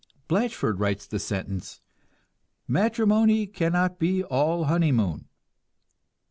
Blatchford 0.27 0.79
writes 0.79 1.05
the 1.05 1.19
sentence, 1.19 1.79
"Matrimony 2.67 3.45
cannot 3.45 3.99
be 3.99 4.23
all 4.23 4.63
honeymoon." 4.63 5.27